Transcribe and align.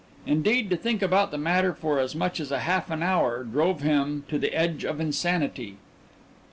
Indeed, 0.25 0.71
to 0.71 0.75
think 0.77 1.03
about 1.03 1.29
the 1.29 1.37
matter 1.37 1.75
for 1.75 1.99
as 1.99 2.15
much 2.15 2.39
as 2.39 2.51
a 2.51 2.61
half 2.61 2.89
an 2.89 3.03
hour 3.03 3.43
drove 3.43 3.81
him 3.81 4.23
to 4.29 4.39
the 4.39 4.51
edge 4.51 4.83
of 4.83 4.99
insanity. 4.99 5.77